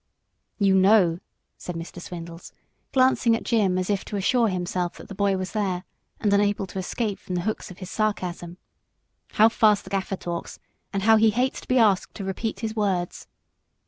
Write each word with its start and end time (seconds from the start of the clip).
"You 0.57 0.73
know," 0.73 1.19
said 1.59 1.75
Mr. 1.75 2.01
Swindles, 2.01 2.53
glancing 2.91 3.35
at 3.35 3.43
Jim 3.43 3.77
as 3.77 3.87
if 3.87 4.03
to 4.05 4.15
assure 4.15 4.47
himself 4.47 4.97
that 4.97 5.09
the 5.09 5.13
boy 5.13 5.37
was 5.37 5.51
there 5.51 5.83
and 6.19 6.33
unable 6.33 6.65
to 6.65 6.79
escape 6.79 7.19
from 7.19 7.35
the 7.35 7.41
hooks 7.41 7.69
of 7.69 7.77
his 7.77 7.91
sarcasm, 7.91 8.57
"how 9.33 9.47
fast 9.47 9.83
the 9.83 9.91
Gaffer 9.91 10.15
talks, 10.17 10.57
and 10.91 11.03
how 11.03 11.17
he 11.17 11.29
hates 11.29 11.61
to 11.61 11.67
be 11.67 11.77
asked 11.77 12.15
to 12.15 12.23
repeat 12.23 12.61
his 12.61 12.75
words. 12.75 13.27